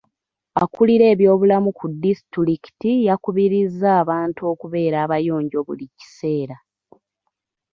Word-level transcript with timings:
Akulira 0.63 1.05
ebyobulamu 1.13 1.69
ku 1.77 1.85
disitulikiti 2.03 2.91
yakubirizza 3.07 3.87
abantu 4.01 4.41
okubeera 4.51 4.97
abayonjo 5.05 5.57
buli 5.67 5.85
kiseera. 5.97 6.57